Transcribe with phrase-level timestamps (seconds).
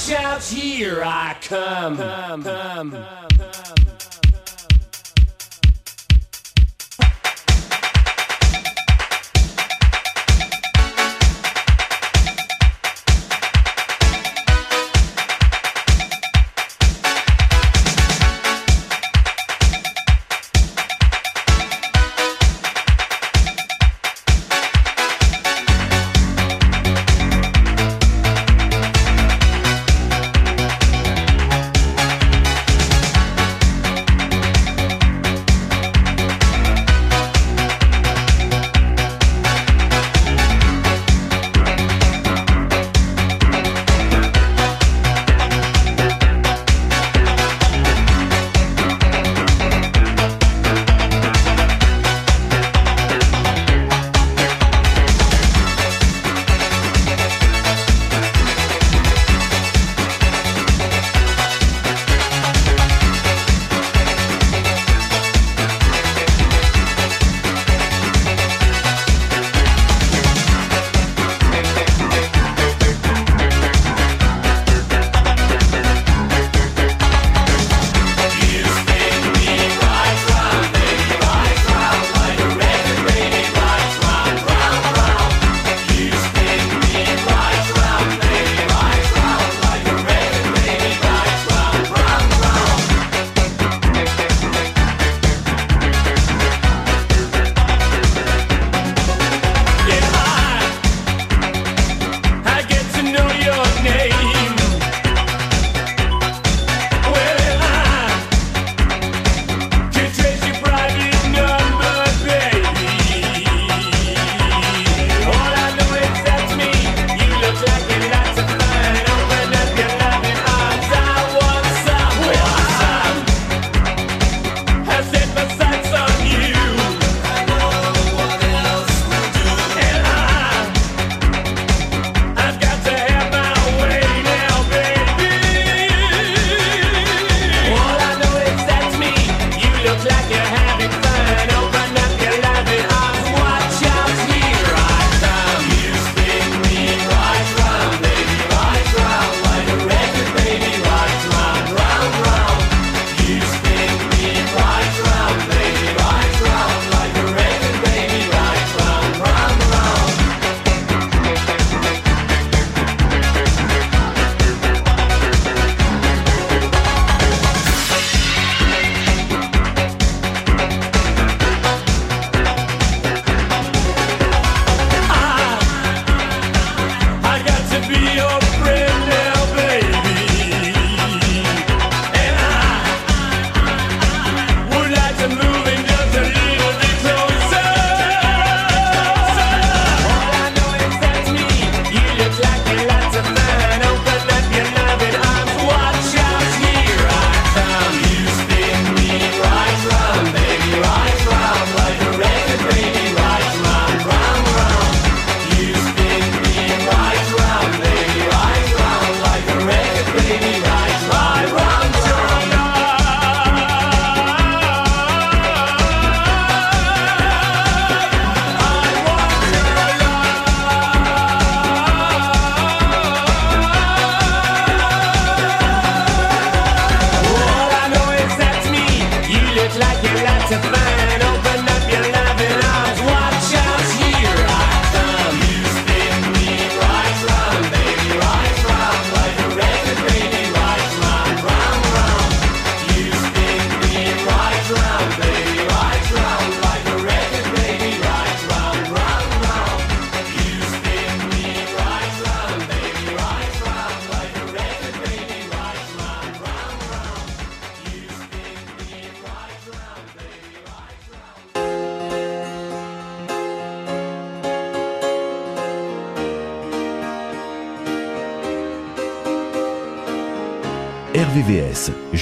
[0.00, 1.98] Watch out, here I come.
[1.98, 3.99] come, come, come.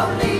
[0.00, 0.39] lonely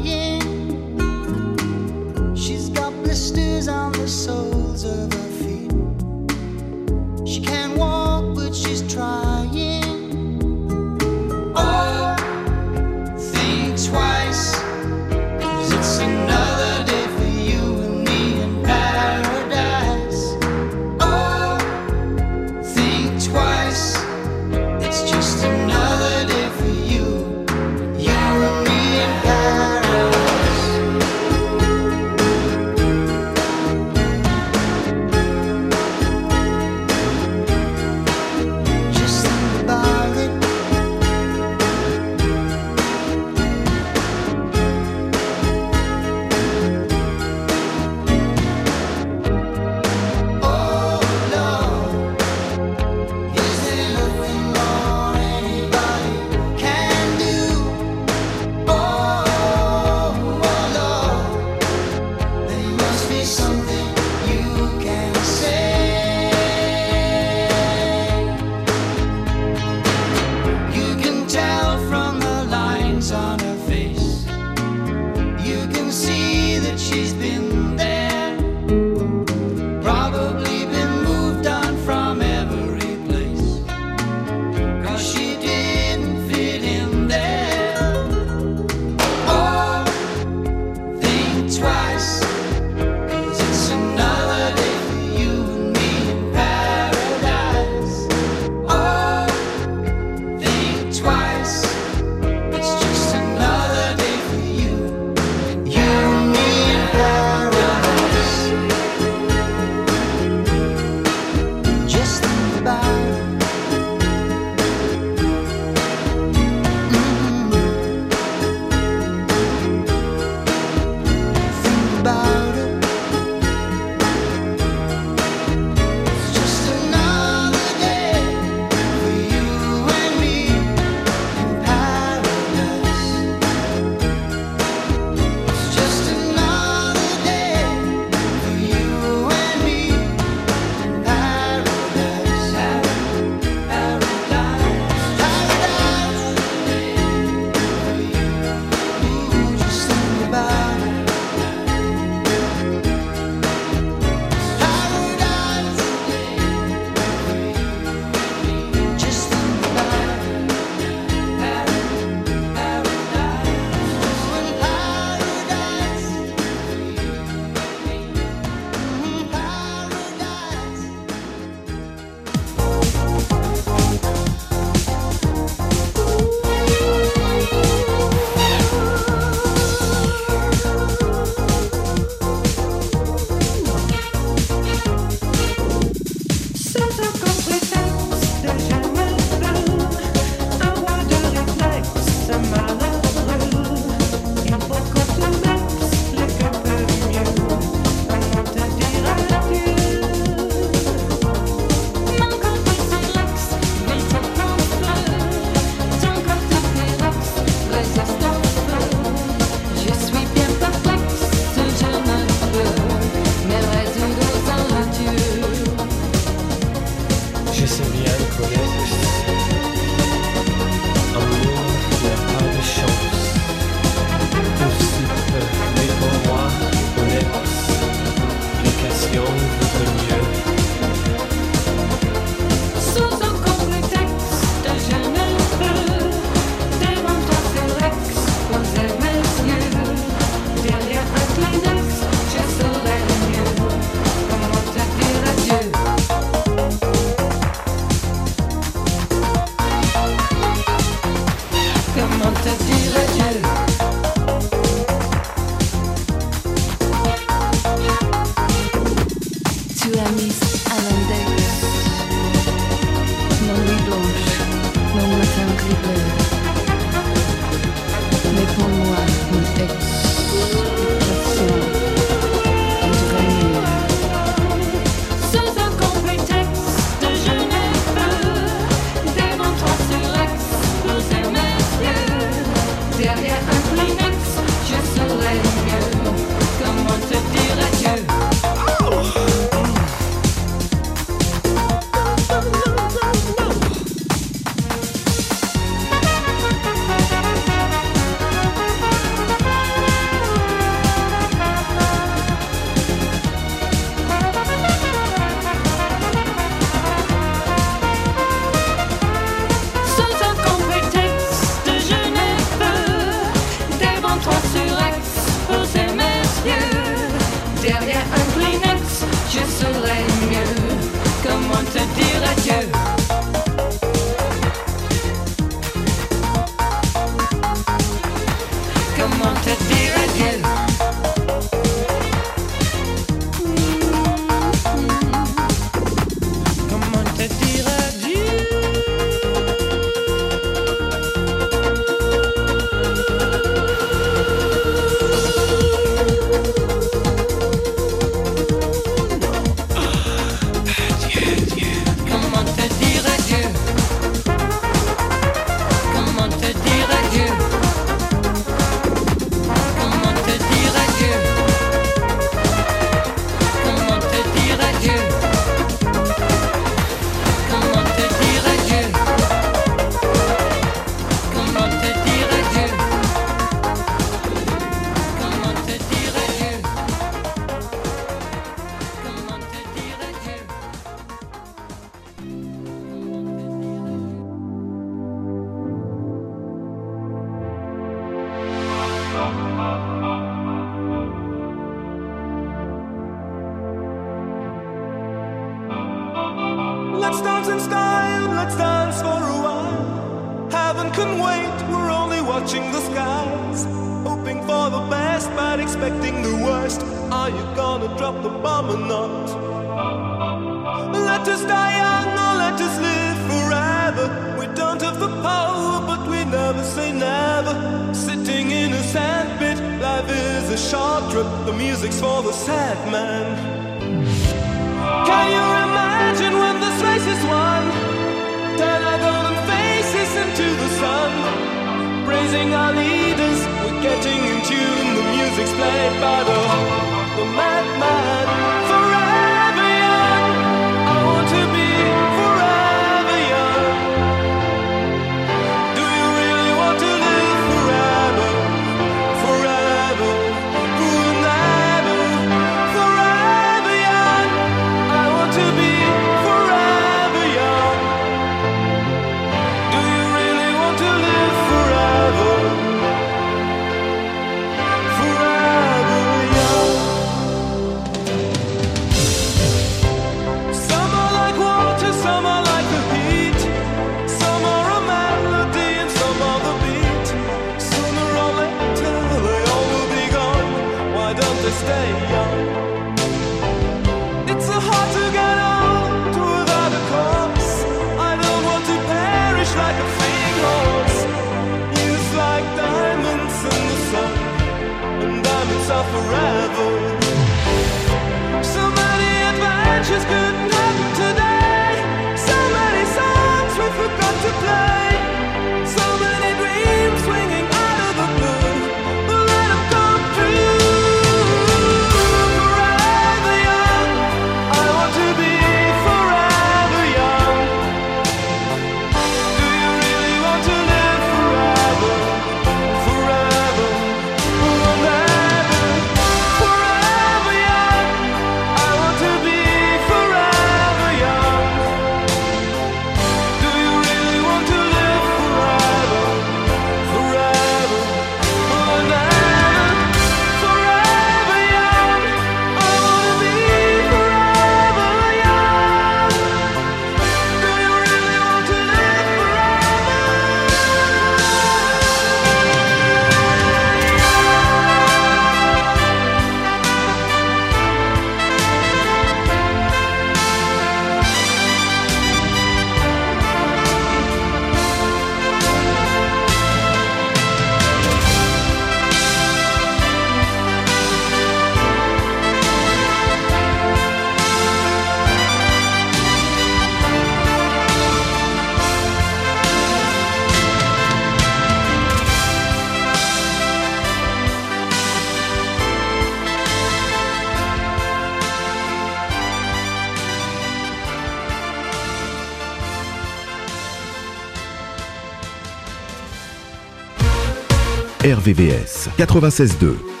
[598.13, 600.00] RVVS 96.2.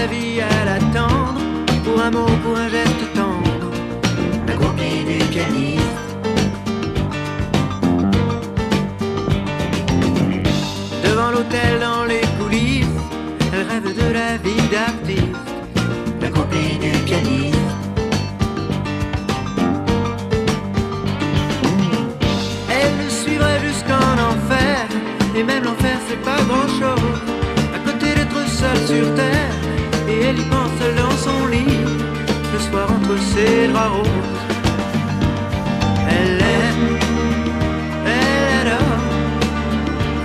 [0.00, 1.40] sa vie à l'attendre,
[1.84, 3.68] pour un mot, pour un geste tendre,
[4.46, 5.98] la groupie du pianiste.
[11.04, 13.00] Devant l'hôtel, dans les coulisses,
[13.52, 15.48] elle rêve de la vie d'artiste,
[16.22, 17.58] la groupie du pianiste.
[22.78, 24.76] Elle le suivra jusqu'en enfer,
[25.36, 27.18] et même l'enfer, c'est pas grand chose.
[27.76, 29.59] À côté d'être seul sur terre
[30.10, 31.78] et elle y pense dans son lit,
[32.52, 34.40] le soir entre ses draps roses.
[36.16, 36.86] Elle aime,
[38.06, 39.04] elle adore,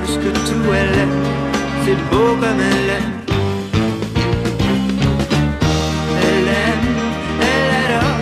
[0.03, 1.19] plus que tout elle aime,
[1.83, 3.11] c'est beau comme elle aime.
[6.27, 6.87] Elle aime,
[7.51, 8.19] elle adore,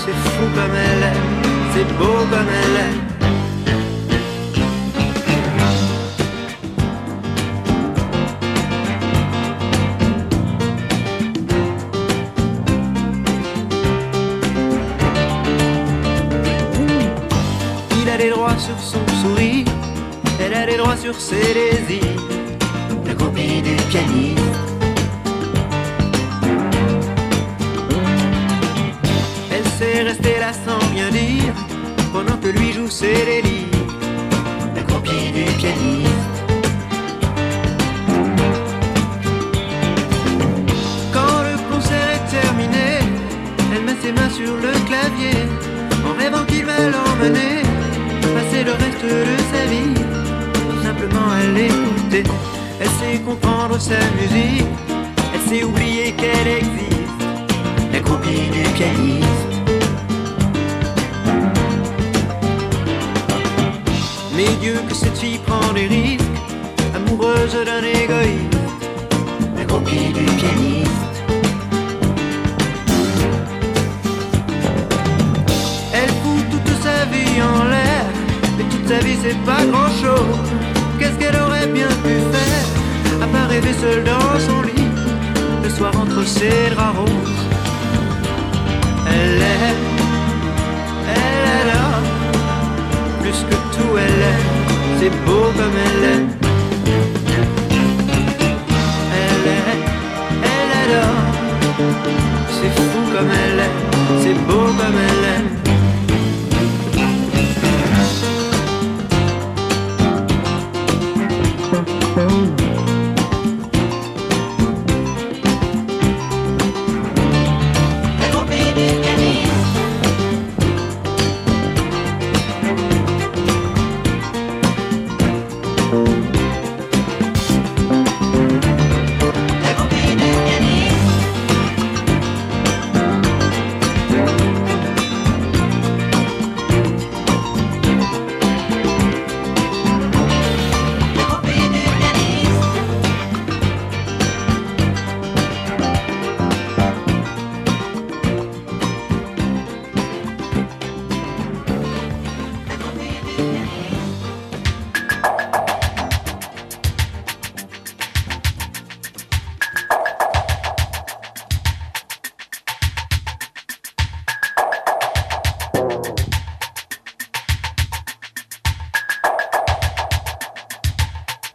[0.00, 1.30] c'est fou comme elle aime,
[1.74, 3.11] c'est beau comme elle aime.
[21.12, 22.00] sur Sélésie,
[23.06, 24.31] la copie du pianiste.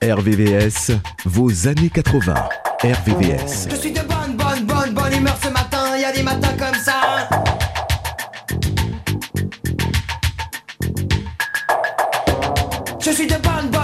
[0.04, 0.91] RVVS,
[1.26, 2.36] vos années 80.
[2.84, 3.68] RVVS.
[3.68, 5.95] Je suis de bonne, bonne, bonne, bonne humeur ce matin.
[5.95, 7.28] Il y a des matins comme ça.
[13.00, 13.76] Je suis de bonne, bonne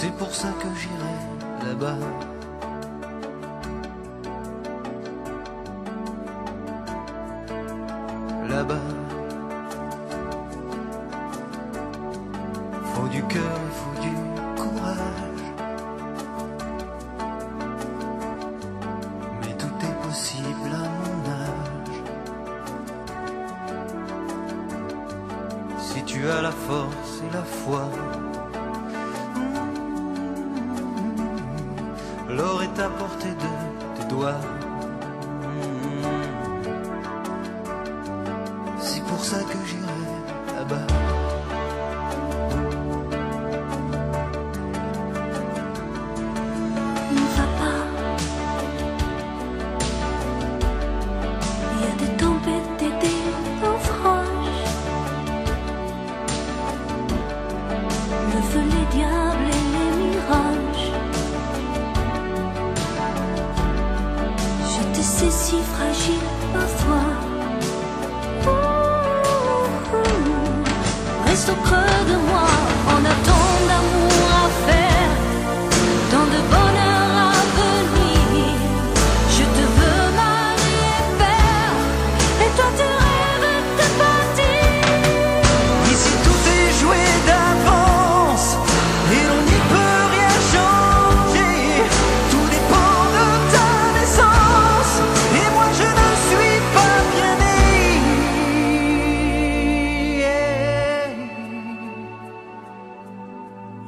[0.00, 2.37] C'est pour ça que j'irai là-bas.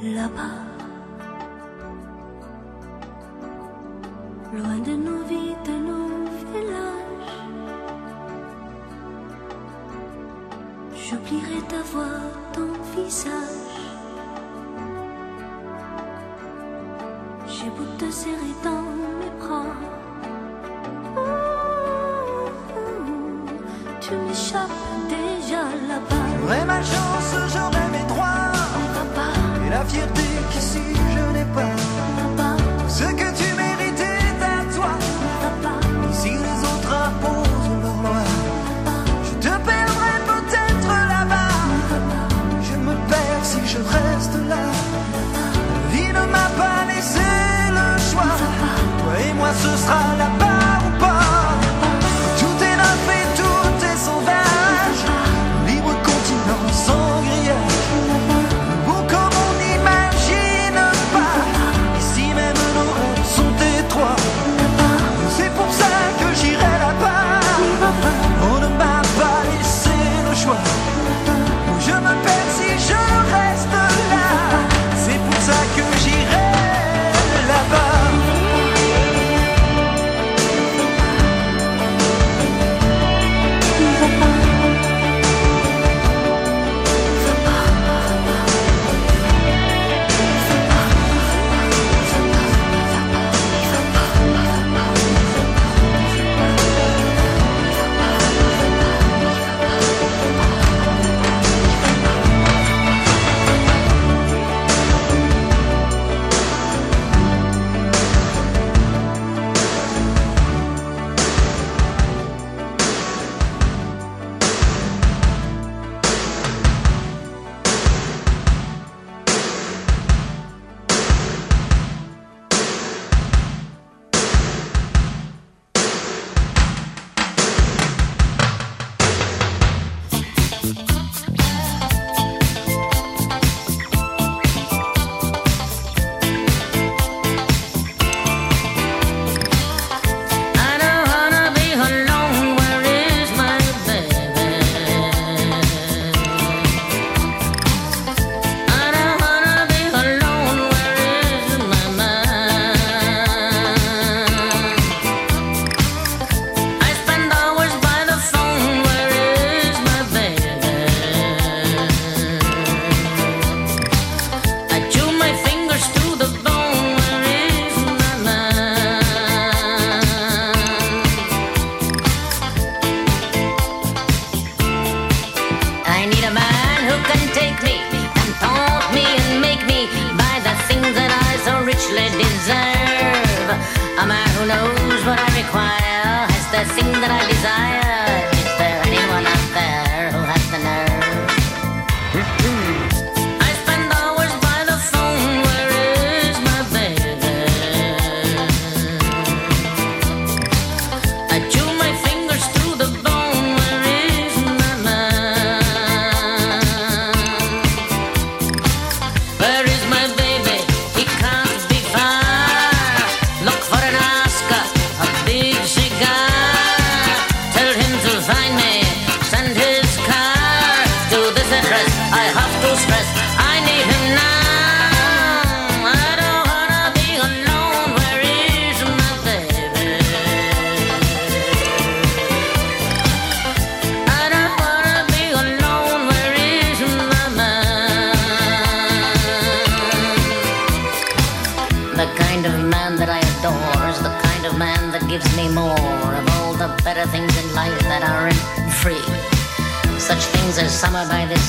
[0.03, 0.65] là-bas,
[4.53, 7.37] loin de nos vies, de nos villages.
[10.95, 12.21] J'oublierai ta voix,
[12.53, 13.50] ton visage.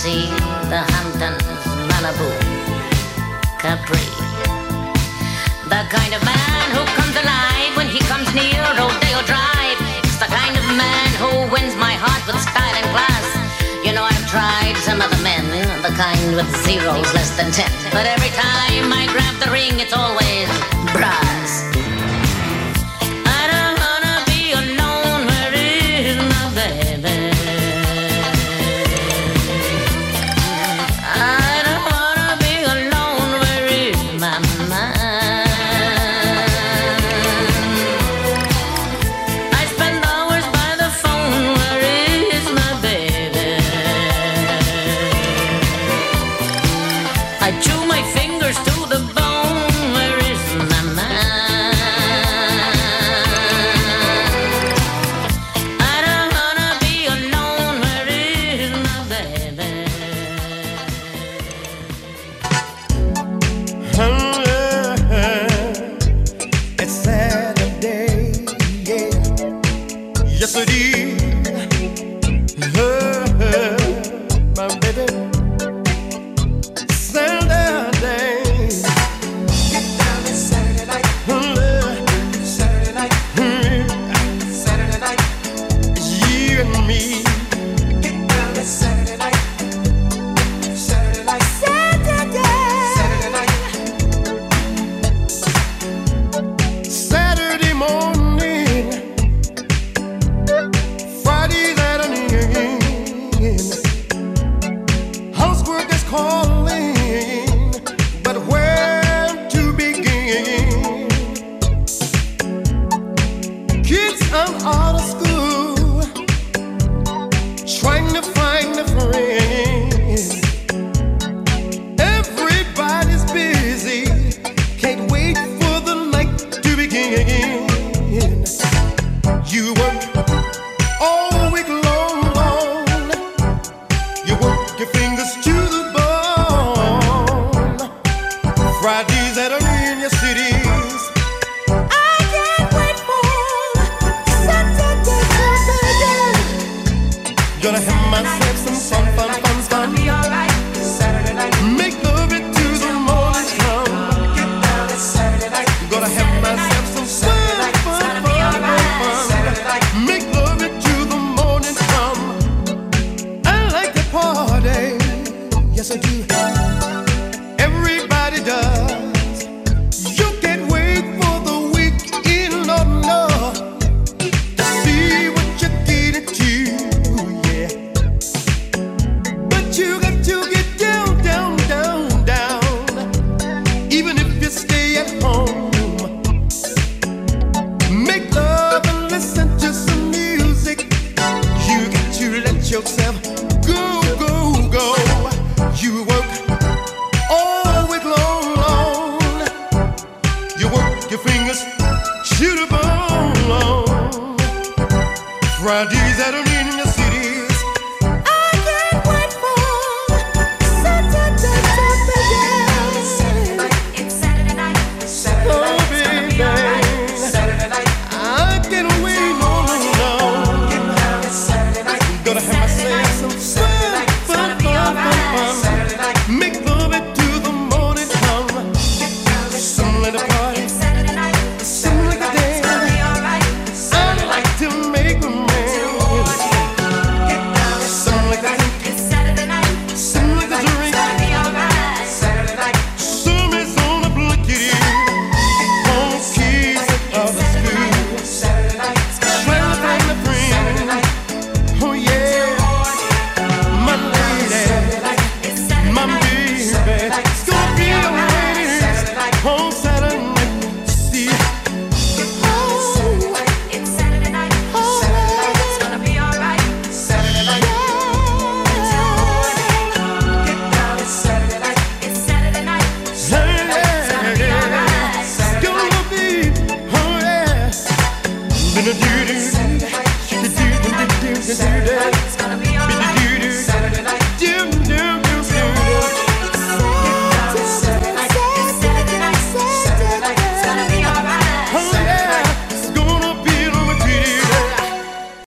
[0.02, 0.26] see
[0.74, 1.46] the Hamptons,
[1.90, 2.30] Malibu,
[3.62, 4.02] Capri.
[5.70, 9.78] The kind of man who comes alive when he comes near Rodeo Drive.
[10.02, 13.28] It's the kind of man who wins my heart with style and class.
[13.86, 15.46] You know I've tried some other men,
[15.86, 17.70] the kind with zeros less than ten.
[17.94, 20.50] But every time I grab the ring, it's always
[20.98, 21.41] brass.